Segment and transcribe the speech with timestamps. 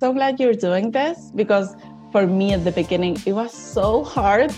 [0.00, 1.76] So glad you're doing this because
[2.10, 4.50] for me at the beginning, it was so hard.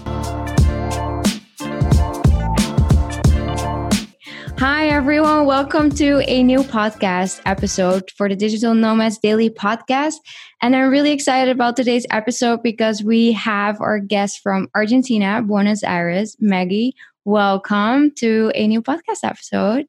[4.61, 5.47] Hi, everyone.
[5.47, 10.15] Welcome to a new podcast episode for the Digital Nomads Daily Podcast.
[10.61, 15.83] And I'm really excited about today's episode because we have our guest from Argentina, Buenos
[15.83, 16.95] Aires, Maggie.
[17.24, 19.87] Welcome to a new podcast episode.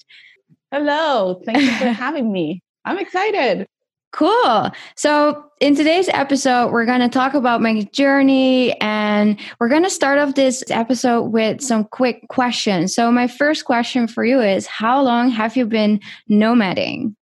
[0.72, 1.44] Hello.
[1.46, 2.64] Thank you for having me.
[2.86, 3.68] I'm excited.
[4.14, 4.70] Cool.
[4.95, 9.90] So, in today's episode, we're going to talk about my journey and we're going to
[9.90, 12.94] start off this episode with some quick questions.
[12.94, 15.99] So, my first question for you is How long have you been
[16.30, 17.16] nomading?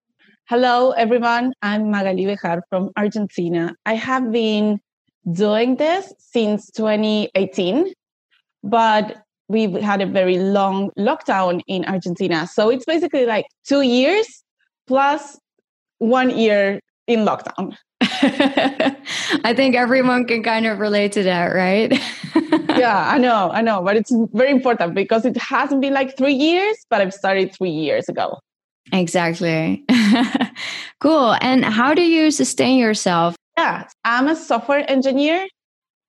[0.49, 1.54] Hello, everyone.
[1.62, 3.73] I'm Magali Bejar from Argentina.
[3.85, 4.82] I have been
[5.32, 7.94] doing this since 2018,
[8.66, 12.48] but we've had a very long lockdown in Argentina.
[12.48, 14.44] So, it's basically like two years
[14.88, 15.40] plus
[16.02, 17.76] one year in lockdown.
[18.02, 21.91] I think everyone can kind of relate to that, right?
[22.77, 26.34] yeah, I know, I know, but it's very important because it hasn't been like three
[26.34, 28.40] years, but I've started three years ago.
[28.91, 29.85] Exactly.
[30.99, 31.35] cool.
[31.40, 33.35] And how do you sustain yourself?
[33.57, 35.48] Yeah, I'm a software engineer.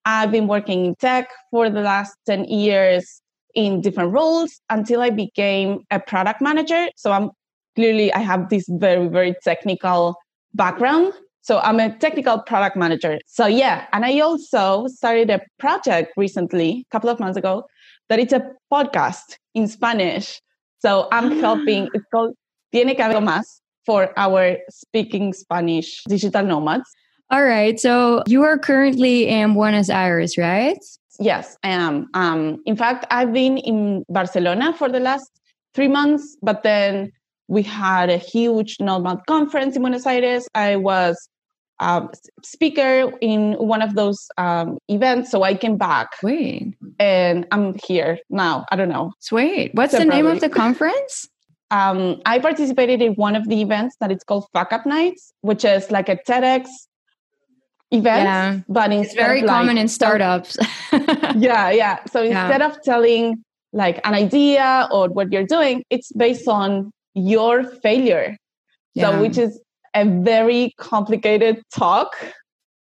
[0.06, 3.20] I've been working in tech for the last 10 years
[3.54, 6.88] in different roles until I became a product manager.
[6.96, 7.30] So I'm
[7.74, 10.16] clearly I have this very, very technical
[10.54, 11.12] background.
[11.40, 13.18] So I'm a technical product manager.
[13.26, 17.64] So yeah, and I also started a project recently, a couple of months ago,
[18.08, 18.42] that it's a
[18.72, 20.40] podcast in Spanish.
[20.78, 22.34] So I'm helping, it's called
[22.72, 26.88] Tiene que haber más for our speaking Spanish digital nomads.
[27.30, 27.80] All right.
[27.80, 30.78] So you are currently in Buenos Aires, right?
[31.18, 32.08] Yes, I am.
[32.14, 35.30] Um, in fact, I've been in Barcelona for the last
[35.74, 37.10] three months, but then
[37.52, 40.48] we had a huge Nomad conference in Buenos Aires.
[40.54, 41.28] I was
[41.80, 42.08] a
[42.42, 46.08] speaker in one of those um, events, so I came back.
[46.20, 46.74] Sweet.
[46.98, 48.64] And I'm here now.
[48.72, 49.12] I don't know.
[49.18, 49.72] Sweet.
[49.74, 51.28] What's the name of the conference?
[51.72, 55.64] um, I participated in one of the events that it's called Fuck Up Nights, which
[55.64, 56.68] is like a TEDx
[57.90, 58.58] event, yeah.
[58.68, 60.58] but it's very common in startups.
[61.36, 62.04] yeah, yeah.
[62.10, 62.66] So instead yeah.
[62.66, 63.42] of telling
[63.72, 68.36] like an idea or what you're doing, it's based on your failure.
[68.94, 69.10] Yeah.
[69.10, 69.60] So, which is
[69.94, 72.14] a very complicated talk.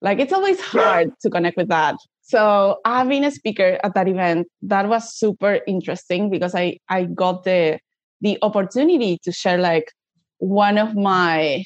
[0.00, 1.97] Like, it's always hard to connect with that.
[2.22, 4.48] So, I've been a speaker at that event.
[4.62, 7.78] That was super interesting because I, I got the,
[8.20, 9.92] the opportunity to share like
[10.38, 11.64] one of my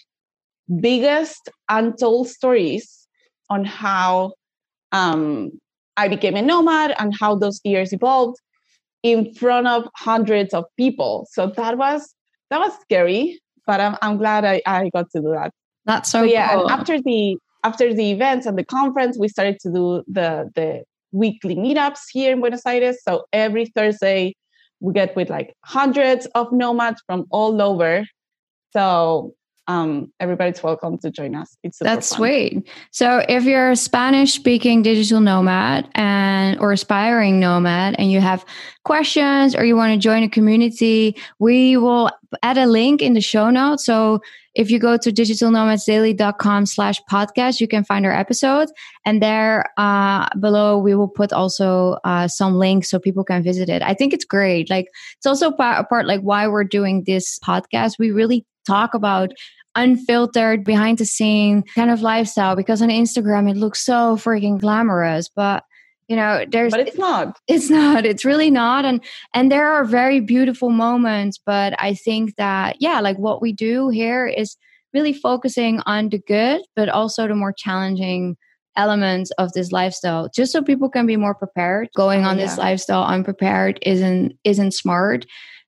[0.80, 3.06] biggest untold stories
[3.48, 4.32] on how
[4.92, 5.50] um,
[5.96, 8.38] I became a nomad and how those years evolved
[9.02, 11.26] in front of hundreds of people.
[11.30, 12.14] So that was
[12.50, 15.52] that was scary, but I'm I'm glad I, I got to do that.
[15.86, 16.54] That's so, so yeah.
[16.54, 16.68] Cool.
[16.68, 20.82] And after the after the events and the conference, we started to do the the
[21.12, 22.98] weekly meetups here in Buenos Aires.
[23.06, 24.34] So every Thursday
[24.80, 28.04] we get with like hundreds of nomads from all over.
[28.72, 29.34] So
[29.70, 31.56] um, everybody's welcome to join us.
[31.62, 32.16] It's that's fun.
[32.16, 32.68] sweet.
[32.90, 38.44] So if you're a Spanish speaking digital nomad and or aspiring nomad and you have
[38.84, 42.10] questions or you want to join a community, we will
[42.42, 43.84] add a link in the show notes.
[43.84, 44.20] So
[44.56, 48.70] if you go to digitalnomadsdaily.com slash podcast, you can find our episode.
[49.06, 53.68] And there uh, below, we will put also uh, some links so people can visit
[53.68, 53.82] it.
[53.82, 54.68] I think it's great.
[54.68, 58.00] Like it's also part, part like why we're doing this podcast.
[58.00, 59.32] We really talk about
[59.74, 65.28] unfiltered behind the scene kind of lifestyle because on Instagram it looks so freaking glamorous
[65.28, 65.64] but
[66.08, 67.38] you know there's but it's not.
[67.46, 68.04] It's not.
[68.04, 73.00] It's really not and and there are very beautiful moments but i think that yeah
[73.00, 74.56] like what we do here is
[74.92, 78.36] really focusing on the good but also the more challenging
[78.76, 80.28] elements of this lifestyle.
[80.34, 81.88] Just so people can be more prepared.
[81.96, 82.46] Going on oh, yeah.
[82.46, 85.26] this lifestyle unprepared isn't isn't smart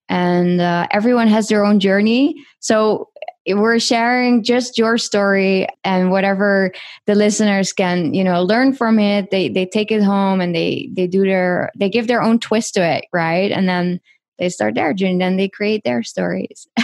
[0.08, 2.34] and uh, everyone has their own journey.
[2.60, 3.08] So
[3.48, 6.72] we're sharing just your story and whatever
[7.06, 9.30] the listeners can you know learn from it.
[9.30, 12.74] They they take it home and they they do their they give their own twist
[12.74, 13.50] to it right?
[13.50, 14.00] And then
[14.38, 16.66] they start their journey and then they create their stories.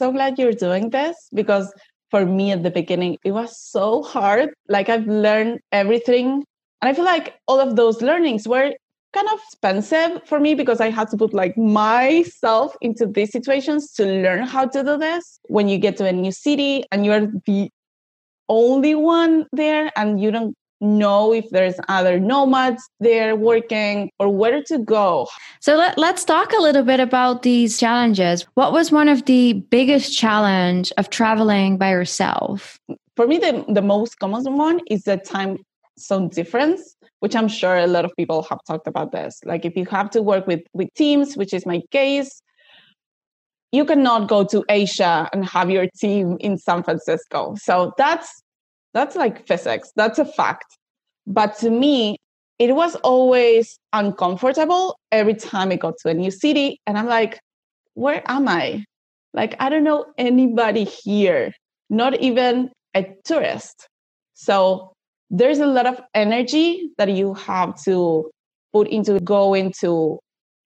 [0.00, 1.72] So glad you're doing this because
[2.10, 4.50] for me at the beginning it was so hard.
[4.68, 6.44] Like i've learned everything.
[6.80, 8.74] And i feel like all of those learnings were
[9.12, 13.92] kind of expensive for me because I had to put like myself into these situations
[13.94, 15.40] to learn how to do this.
[15.48, 17.70] When you get to a new city and you're the
[18.48, 24.62] only one there and you don't know if there's other nomads there working or where
[24.62, 25.26] to go.
[25.60, 28.42] So let, let's talk a little bit about these challenges.
[28.54, 32.78] What was one of the biggest challenge of traveling by yourself?
[33.18, 35.58] for me, the, the most common one is the time
[35.98, 39.40] zone difference, which I'm sure a lot of people have talked about this.
[39.44, 42.40] Like if you have to work with, with teams, which is my case,
[43.72, 47.54] you cannot go to Asia and have your team in San Francisco.
[47.60, 48.42] So that's
[48.94, 49.92] that's like physics.
[49.96, 50.76] That's a fact.
[51.26, 52.16] But to me,
[52.58, 56.80] it was always uncomfortable every time I got to a new city.
[56.86, 57.38] And I'm like,
[57.94, 58.84] where am I?
[59.34, 61.52] Like, I don't know anybody here,
[61.90, 63.86] not even a tourist.
[64.34, 64.92] So
[65.30, 68.30] there's a lot of energy that you have to
[68.72, 70.18] put into going to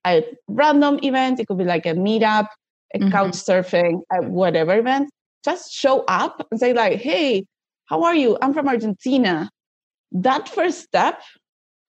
[0.06, 1.40] a random event.
[1.40, 2.46] It could be like a meetup,
[2.94, 3.10] a mm-hmm.
[3.10, 5.10] couch surfing, a whatever event.
[5.44, 7.44] Just show up and say, like, hey,
[7.86, 8.38] how are you?
[8.40, 9.50] I'm from Argentina.
[10.12, 11.20] That first step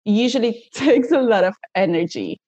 [0.05, 2.39] usually takes a lot of energy.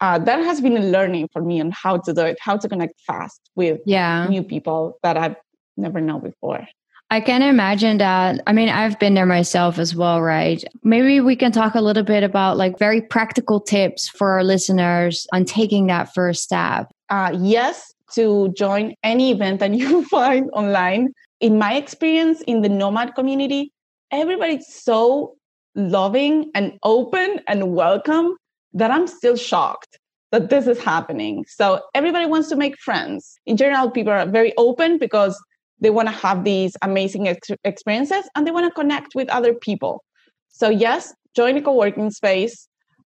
[0.00, 2.68] Uh, that has been a learning for me on how to do it, how to
[2.68, 4.26] connect fast with yeah.
[4.28, 5.36] new people that I've
[5.76, 6.66] never known before.
[7.10, 8.40] I can imagine that.
[8.46, 10.64] I mean, I've been there myself as well, right?
[10.82, 15.26] Maybe we can talk a little bit about like very practical tips for our listeners
[15.32, 16.90] on taking that first step.
[17.10, 21.12] Uh, yes, to join any event that you find online.
[21.40, 23.70] In my experience in the nomad community,
[24.10, 25.34] everybody's so
[25.74, 28.36] loving and open and welcome
[28.72, 29.98] that I'm still shocked
[30.32, 31.44] that this is happening.
[31.48, 33.38] So everybody wants to make friends.
[33.46, 35.40] In general, people are very open because
[35.80, 39.54] they want to have these amazing ex- experiences and they want to connect with other
[39.54, 40.02] people.
[40.48, 42.68] So yes, join a co-working space.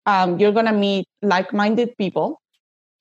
[0.05, 2.41] Um, you're going to meet like-minded people.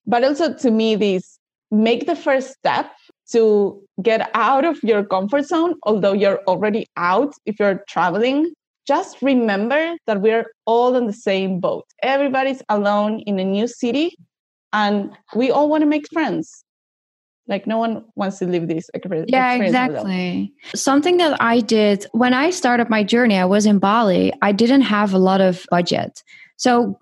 [0.06, 1.38] But also to me, this
[1.70, 2.90] make the first step
[3.32, 8.52] to get out of your comfort zone, although you're already out if you're traveling
[8.90, 11.84] just remember that we're all in the same boat.
[12.02, 14.16] Everybody's alone in a new city,
[14.72, 16.64] and we all want to make friends.
[17.48, 19.30] Like no one wants to live this experience.
[19.30, 20.52] Yeah, exactly.
[20.74, 24.32] Something that I did when I started my journey, I was in Bali.
[24.40, 26.22] I didn't have a lot of budget,
[26.56, 26.98] so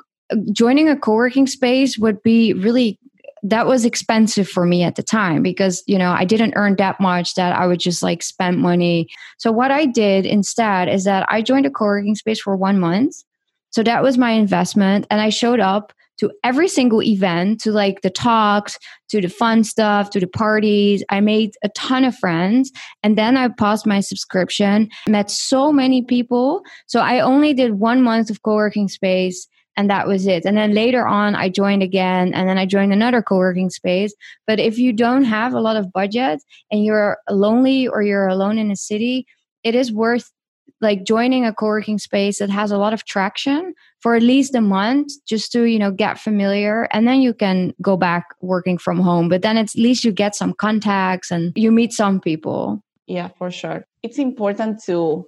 [0.53, 2.99] joining a co-working space would be really
[3.43, 7.01] that was expensive for me at the time because you know i didn't earn that
[7.01, 9.09] much that i would just like spend money
[9.39, 13.23] so what i did instead is that i joined a co-working space for one month
[13.71, 18.01] so that was my investment and i showed up to every single event to like
[18.03, 18.77] the talks
[19.09, 22.71] to the fun stuff to the parties i made a ton of friends
[23.03, 28.03] and then i paused my subscription met so many people so i only did one
[28.03, 29.49] month of co-working space
[29.79, 30.45] and that was it.
[30.45, 34.13] And then later on, I joined again, and then I joined another co working space.
[34.45, 36.43] But if you don't have a lot of budget
[36.73, 39.25] and you're lonely or you're alone in a city,
[39.63, 40.33] it is worth
[40.81, 44.61] like joining a co-working space that has a lot of traction for at least a
[44.61, 49.01] month just to you know get familiar and then you can go back working from
[49.01, 53.29] home but then at least you get some contacts and you meet some people yeah
[53.39, 55.27] for sure it's important to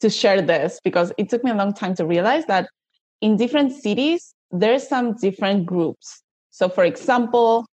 [0.00, 2.68] to share this because it took me a long time to realize that
[3.24, 6.22] in different cities, there's some different groups.
[6.50, 7.64] So, for example,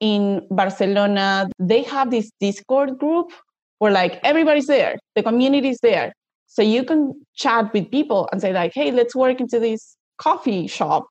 [0.00, 3.30] in Barcelona, they have this Discord group
[3.78, 6.14] where like everybody's there, the community is there.
[6.46, 10.66] So you can chat with people and say like, hey, let's work into this coffee
[10.66, 11.06] shop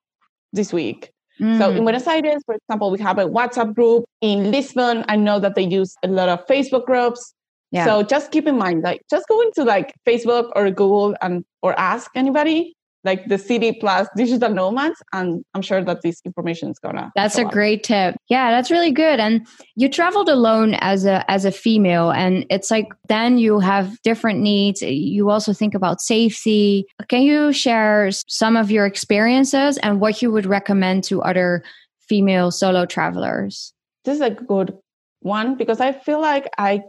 [0.53, 1.11] this week.
[1.39, 1.57] Mm.
[1.57, 1.83] So in.
[1.83, 4.05] Buenos Aires, for example, we have a WhatsApp group.
[4.21, 7.33] In Lisbon, I know that they use a lot of Facebook groups.
[7.71, 7.85] Yeah.
[7.85, 11.77] So just keep in mind, like just go into like Facebook or Google and or
[11.77, 12.74] ask anybody
[13.05, 17.37] like the city plus digital nomads and i'm sure that this information is gonna that's
[17.37, 18.15] a great tip.
[18.27, 19.19] Yeah that's really good.
[19.19, 24.01] And you traveled alone as a as a female and it's like then you have
[24.01, 24.81] different needs.
[24.81, 26.85] You also think about safety.
[27.07, 31.63] Can you share some of your experiences and what you would recommend to other
[31.99, 33.73] female solo travelers?
[34.03, 34.77] This is a good
[35.21, 36.79] one because i feel like i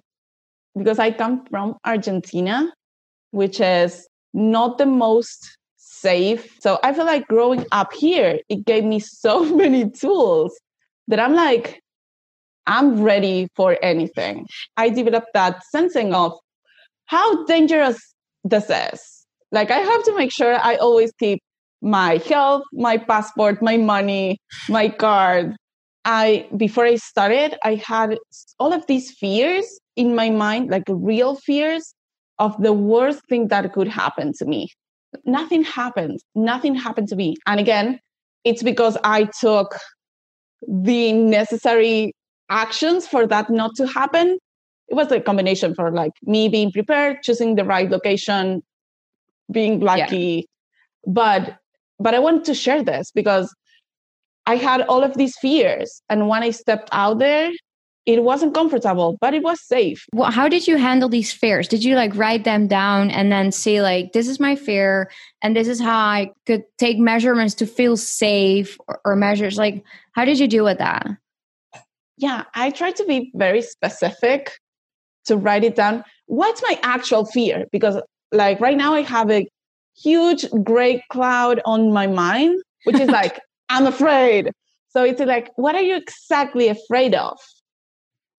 [0.77, 2.71] because i come from argentina
[3.31, 5.57] which is not the most
[6.07, 6.57] safe.
[6.61, 9.33] So I feel like growing up here, it gave me so
[9.63, 10.53] many tools
[11.09, 11.81] that I'm like,
[12.69, 14.47] I'm ready for anything.
[14.77, 16.33] I developed that sensing of
[17.07, 17.99] how dangerous
[18.45, 19.01] this is.
[19.51, 21.41] Like I have to make sure I always keep
[21.83, 25.57] my health, my passport, my money, my card.
[26.05, 28.19] I before I started, I had
[28.61, 31.95] all of these fears in my mind, like real fears
[32.39, 34.69] of the worst thing that could happen to me
[35.25, 36.21] nothing happened.
[36.35, 37.37] Nothing happened to me.
[37.47, 38.01] And again,
[38.45, 39.77] it's because I took
[40.67, 42.13] the necessary
[42.49, 44.39] actions for that not to happen.
[44.89, 48.63] It was a combination for like me being prepared, choosing the right location,
[49.51, 50.47] being lucky.
[51.07, 51.13] Yeah.
[51.13, 51.57] But
[51.99, 53.55] but I wanted to share this because
[54.47, 56.03] I had all of these fears.
[56.09, 57.51] And when I stepped out there,
[58.07, 60.07] it wasn't comfortable, but it was safe.
[60.15, 61.67] Well, how did you handle these fears?
[61.67, 65.11] Did you like write them down and then say like, this is my fear
[65.43, 69.59] and this is how I could take measurements to feel safe or, or measures?
[69.59, 69.83] Like,
[70.13, 71.09] how did you deal with that?
[72.17, 74.53] Yeah, I tried to be very specific
[75.27, 76.05] to write it down.
[76.27, 77.67] What's my actual fear?
[77.73, 79.49] Because like right now I have a
[80.01, 84.53] huge gray cloud on my mind, which is like, I'm afraid.
[84.91, 87.37] So it's like, what are you exactly afraid of?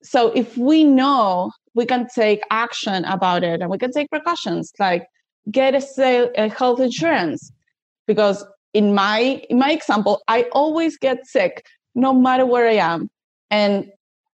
[0.08, 4.72] So if we know, we can take action about it and we can take precautions
[4.80, 5.06] like
[5.52, 7.52] get a, a health insurance.
[8.08, 13.10] Because in my in my example i always get sick no matter where i am.
[13.50, 13.92] And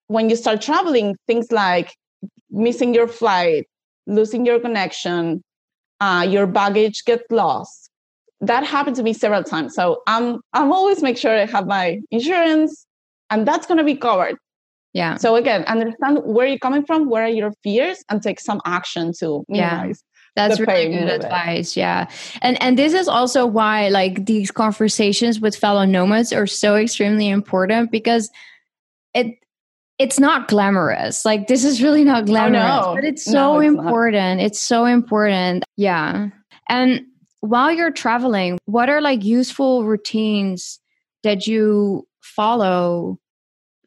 [0.07, 1.95] when you start traveling things like
[2.49, 3.67] missing your flight
[4.05, 5.43] losing your connection
[6.01, 7.89] uh, your baggage gets lost.
[8.41, 9.73] That happened to me several times.
[9.75, 12.85] So i'm i'm always make sure i have my insurance
[13.29, 14.37] and that's going to be covered
[14.93, 15.17] yeah.
[15.17, 19.11] So again, understand where you're coming from, where are your fears, and take some action
[19.19, 20.03] to minimize.
[20.03, 20.09] Yeah.
[20.35, 21.77] That's really good advice.
[21.77, 22.09] Yeah.
[22.41, 27.29] And and this is also why like these conversations with fellow nomads are so extremely
[27.29, 28.31] important because
[29.13, 29.35] it
[29.99, 31.23] it's not glamorous.
[31.23, 32.95] Like this is really not glamorous, oh, no.
[32.95, 34.39] but it's so no, it's important.
[34.39, 34.45] Not.
[34.45, 35.65] It's so important.
[35.77, 36.29] Yeah.
[36.67, 37.01] And
[37.41, 40.79] while you're traveling, what are like useful routines
[41.21, 43.19] that you follow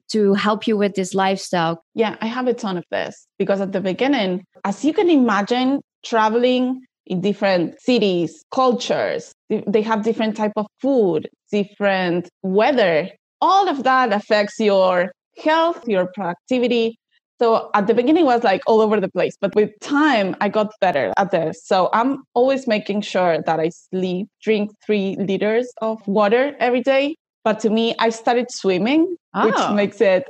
[0.09, 1.83] to help you with this lifestyle?
[1.95, 5.81] Yeah, I have a ton of this because at the beginning, as you can imagine,
[6.05, 13.11] traveling in different cities, cultures, they have different type of food, different weather.
[13.41, 16.99] All of that affects your health, your productivity.
[17.39, 20.73] So at the beginning was like all over the place, but with time I got
[20.81, 21.61] better at this.
[21.65, 27.15] So I'm always making sure that I sleep, drink 3 liters of water every day
[27.47, 29.47] but to me, I started swimming, oh.
[29.47, 30.25] which makes it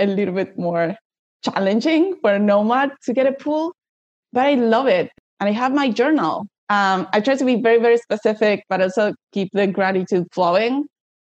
[0.00, 0.96] a little bit more
[1.44, 3.72] challenging for a nomad to get a pool.
[4.32, 5.12] But I love it.
[5.38, 6.48] And I have my journal.
[6.68, 10.86] Um, I try to be very, very specific, but also keep the gratitude flowing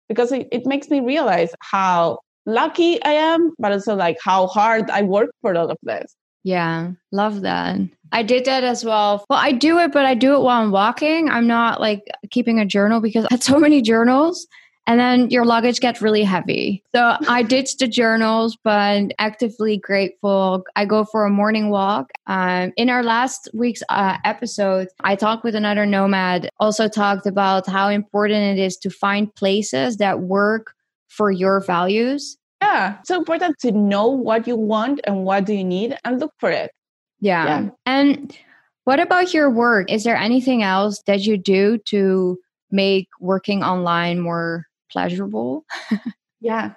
[0.09, 4.89] because it, it makes me realize how lucky I am, but also like how hard
[4.89, 6.15] I work for all of this.
[6.45, 7.79] Yeah, love that.
[8.13, 9.25] I did that as well.
[9.29, 11.29] Well, I do it, but I do it while I'm walking.
[11.29, 14.47] I'm not like keeping a journal because I had so many journals
[14.87, 16.83] and then your luggage gets really heavy.
[16.95, 20.65] So I ditched the journals, but actively grateful.
[20.77, 22.11] I go for a morning walk.
[22.27, 27.67] Um, in our last week's uh, episode, I talked with another nomad, also talked about
[27.67, 30.75] how important it is to find places that work
[31.09, 32.37] for your values.
[32.61, 36.33] Yeah, so important to know what you want and what do you need and look
[36.39, 36.73] for it.
[37.21, 37.45] yeah.
[37.47, 37.69] yeah.
[37.87, 38.37] And
[38.85, 39.91] what about your work?
[39.91, 42.39] Is there anything else that you do to
[42.71, 45.65] make working online more pleasurable.
[46.41, 46.73] yeah.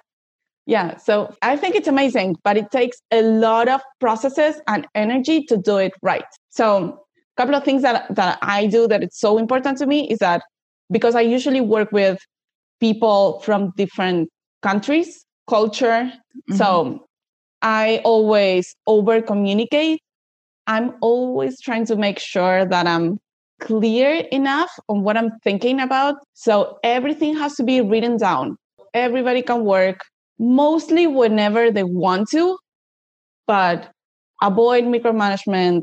[0.66, 0.98] Yeah.
[0.98, 5.56] So I think it's amazing, but it takes a lot of processes and energy to
[5.56, 6.26] do it right.
[6.50, 7.00] So
[7.36, 10.18] a couple of things that, that I do that it's so important to me is
[10.18, 10.42] that
[10.90, 12.18] because I usually work with
[12.80, 14.28] people from different
[14.62, 16.12] countries, culture.
[16.12, 16.56] Mm-hmm.
[16.56, 17.06] So
[17.62, 20.00] I always over communicate.
[20.66, 23.18] I'm always trying to make sure that I'm
[23.60, 26.16] clear enough on what I'm thinking about.
[26.34, 28.56] So everything has to be written down.
[28.94, 30.00] Everybody can work
[30.38, 32.58] mostly whenever they want to,
[33.46, 33.90] but
[34.42, 35.82] avoid micromanagement.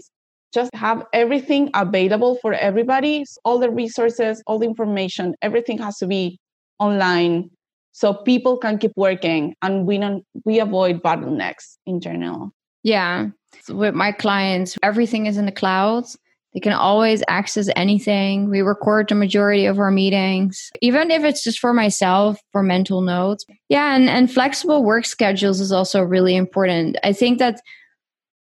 [0.53, 3.25] Just have everything available for everybody.
[3.43, 6.39] All the resources, all the information, everything has to be
[6.79, 7.49] online
[7.91, 12.51] so people can keep working and we don't we avoid bottlenecks in general.
[12.83, 13.27] Yeah.
[13.69, 16.17] With my clients, everything is in the clouds
[16.55, 18.49] they can always access anything.
[18.49, 23.01] We record the majority of our meetings, even if it's just for myself for mental
[23.01, 23.45] notes.
[23.67, 26.97] Yeah, and, and flexible work schedules is also really important.
[27.03, 27.59] I think that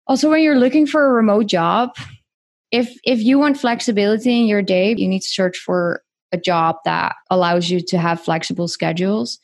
[0.08, 1.96] also when you're looking for a remote job,
[2.72, 6.02] if if you want flexibility in your day, you need to search for
[6.32, 9.38] a job that allows you to have flexible schedules.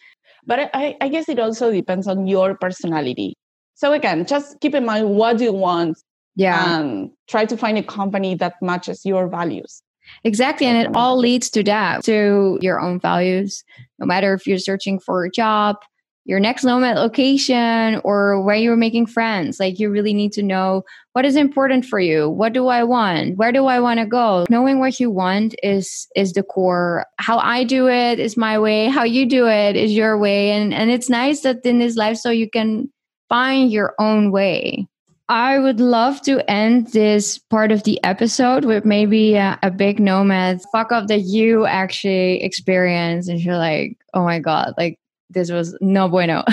[0.48, 3.36] But I, I guess it also depends on your personality.
[3.76, 5.98] So again, just keep in mind what you want
[6.36, 6.80] yeah.
[6.80, 9.82] and try to find a company that matches your values.
[10.24, 13.64] Exactly and it all leads to that to your own values.
[13.98, 15.78] No matter if you're searching for a job
[16.26, 20.84] your next nomad location or where you're making friends like you really need to know
[21.14, 22.30] what is important for you.
[22.30, 23.38] What do i want?
[23.38, 24.46] Where do i want to go?
[24.50, 27.06] Knowing what you want is is the core.
[27.18, 28.88] How i do it is my way.
[28.88, 30.52] How you do it is your way.
[30.52, 32.92] And and it's nice that in this life so you can
[33.30, 34.88] find your own way
[35.28, 40.00] I would love to end this part of the episode with maybe a, a big
[40.00, 45.00] nomad fuck up that you actually experienced and you're like, oh my God, like
[45.32, 46.44] this was no bueno.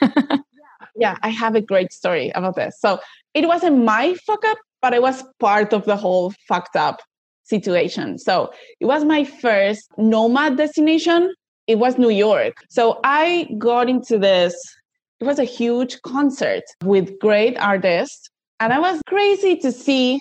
[0.00, 0.36] yeah.
[0.96, 2.78] yeah, I have a great story about this.
[2.78, 3.00] So
[3.34, 7.00] it wasn't my fuck up, but it was part of the whole fucked up
[7.42, 8.18] situation.
[8.18, 11.34] So it was my first nomad destination.
[11.66, 12.54] It was New York.
[12.68, 14.54] So I got into this,
[15.20, 18.28] it was a huge concert with great artists.
[18.58, 20.20] And I was crazy to see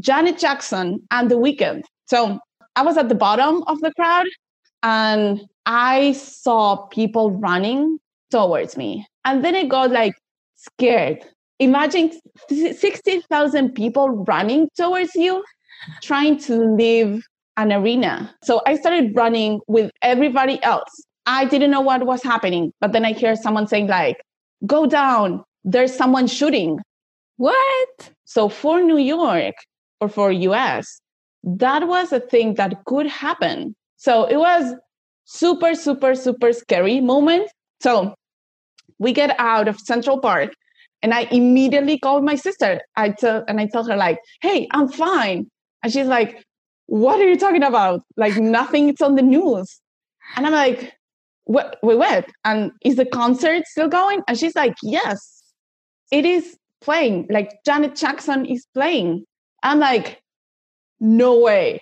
[0.00, 1.82] Janet Jackson and The Weeknd.
[2.06, 2.38] So
[2.76, 4.26] I was at the bottom of the crowd
[4.82, 7.98] and I saw people running
[8.30, 9.06] towards me.
[9.24, 10.14] And then I got like
[10.56, 11.24] scared.
[11.60, 12.12] Imagine
[12.48, 15.44] 60,000 people running towards you,
[16.02, 17.22] trying to leave
[17.56, 18.34] an arena.
[18.42, 20.90] So I started running with everybody else.
[21.26, 24.16] I didn't know what was happening, but then I hear someone saying, like,
[24.66, 26.78] go down, there's someone shooting.
[27.36, 28.10] What?
[28.24, 29.54] So for New York
[30.00, 31.00] or for US,
[31.42, 33.74] that was a thing that could happen.
[33.96, 34.74] So it was
[35.24, 37.50] super, super, super scary moment.
[37.80, 38.14] So
[38.98, 40.52] we get out of Central Park
[41.02, 42.80] and I immediately called my sister.
[42.96, 45.50] I tell and I tell her like, "Hey, I'm fine."
[45.82, 46.44] And she's like,
[46.86, 48.02] "What are you talking about?
[48.16, 49.80] Like nothing it's on the news."
[50.36, 50.94] And I'm like,
[51.44, 51.78] "What?
[51.82, 52.26] Wait, what?
[52.44, 55.42] And is the concert still going?" And she's like, "Yes,
[56.10, 57.26] it is playing.
[57.30, 59.24] Like Janet Jackson is playing."
[59.62, 60.20] I'm like,
[61.00, 61.80] "No way!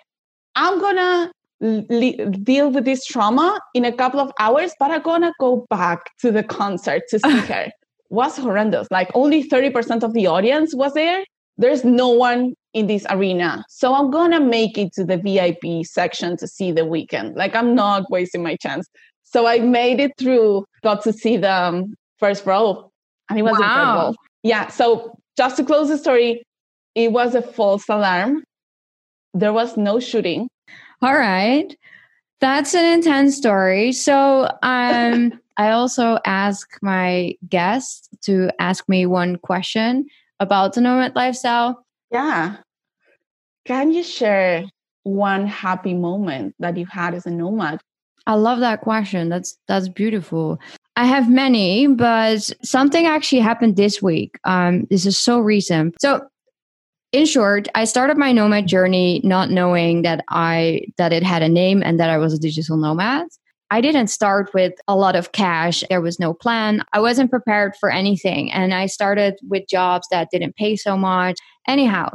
[0.56, 5.66] I'm gonna deal with this trauma in a couple of hours, but I'm gonna go
[5.68, 7.70] back to the concert to see her.
[8.08, 8.88] Was horrendous.
[8.90, 11.22] Like only 30% of the audience was there.
[11.58, 13.64] There's no one in this arena.
[13.68, 17.74] So I'm gonna make it to the VIP section to see The Weeknd Like I'm
[17.74, 18.88] not wasting my chance.
[19.32, 22.90] So I made it through, got to see the um, first row,
[23.28, 23.64] and it was wow.
[23.64, 24.16] incredible.
[24.42, 24.68] Yeah.
[24.68, 26.42] So just to close the story,
[26.94, 28.44] it was a false alarm.
[29.32, 30.48] There was no shooting
[31.02, 31.74] all right.
[32.40, 33.92] That's an intense story.
[33.92, 40.06] So, um, I also ask my guests to ask me one question
[40.38, 41.84] about the nomad lifestyle.
[42.10, 42.56] Yeah.
[43.66, 44.64] Can you share
[45.02, 47.80] one happy moment that you had as a nomad?
[48.26, 49.28] I love that question.
[49.28, 50.60] That's that's beautiful.
[50.96, 54.38] I have many, but something actually happened this week.
[54.44, 55.94] Um, this is so recent.
[56.00, 56.26] So
[57.12, 61.48] in short, I started my nomad journey not knowing that I that it had a
[61.48, 63.26] name and that I was a digital nomad.
[63.72, 65.84] I didn't start with a lot of cash.
[65.88, 66.82] There was no plan.
[66.92, 68.50] I wasn't prepared for anything.
[68.50, 71.38] And I started with jobs that didn't pay so much.
[71.68, 72.10] Anyhow,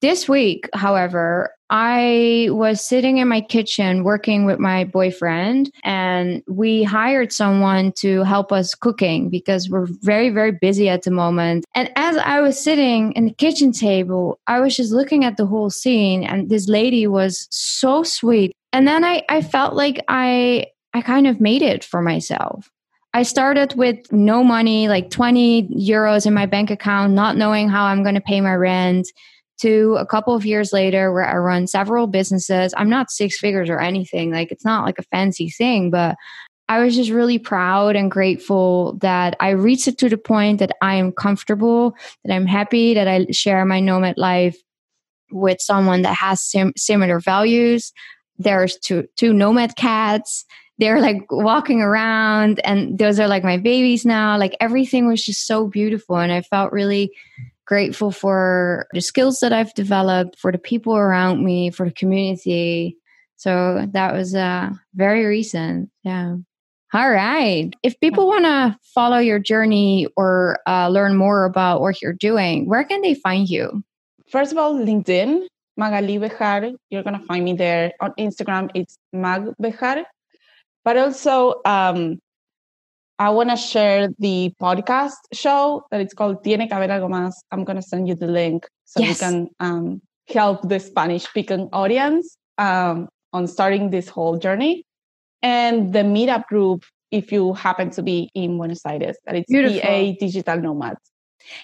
[0.00, 6.82] this week, however, I was sitting in my kitchen working with my boyfriend, and we
[6.82, 11.66] hired someone to help us cooking because we're very, very busy at the moment.
[11.74, 15.46] And as I was sitting in the kitchen table, I was just looking at the
[15.46, 18.52] whole scene, and this lady was so sweet.
[18.72, 22.70] And then I, I felt like I, I kind of made it for myself.
[23.14, 27.84] I started with no money, like 20 euros in my bank account, not knowing how
[27.84, 29.08] I'm going to pay my rent
[29.58, 32.72] to a couple of years later where I run several businesses.
[32.76, 34.32] I'm not six figures or anything.
[34.32, 36.16] Like it's not like a fancy thing, but
[36.68, 40.72] I was just really proud and grateful that I reached it to the point that
[40.82, 44.56] I am comfortable, that I'm happy, that I share my nomad life
[45.30, 47.92] with someone that has sim- similar values.
[48.38, 50.44] There's two two nomad cats.
[50.78, 54.38] They're like walking around, and those are like my babies now.
[54.38, 57.10] Like everything was just so beautiful, and I felt really
[57.68, 62.96] grateful for the skills that I've developed, for the people around me, for the community.
[63.36, 65.90] So that was uh, very recent.
[66.02, 66.36] Yeah.
[66.94, 67.70] All right.
[67.82, 72.66] If people want to follow your journey or uh, learn more about what you're doing,
[72.66, 73.84] where can they find you?
[74.32, 76.74] First of all, LinkedIn, Magali Bejar.
[76.88, 77.92] You're going to find me there.
[78.00, 80.04] On Instagram, it's Mag Bejar.
[80.84, 82.18] But also, um,
[83.18, 87.34] I want to share the podcast show that it's called Tiene que haber algo más.
[87.50, 89.20] I'm going to send you the link so yes.
[89.20, 94.84] you can um, help the Spanish speaking audience um, on starting this whole journey.
[95.42, 99.80] And the meetup group, if you happen to be in Buenos Aires, that it's Beautiful.
[99.80, 101.00] BA Digital Nomads.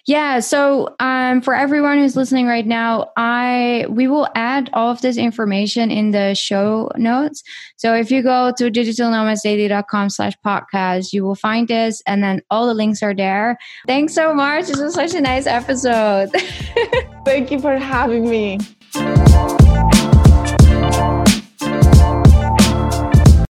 [0.06, 0.40] Yeah.
[0.40, 5.16] So um, for everyone who's listening right now, I we will add all of this
[5.16, 7.42] information in the show notes.
[7.76, 12.66] So if you go to digitalnomadsdaily.com slash podcast, you will find this and then all
[12.66, 13.58] the links are there.
[13.86, 14.66] Thanks so much.
[14.66, 16.30] This was such a nice episode.
[17.24, 18.58] Thank you for having me.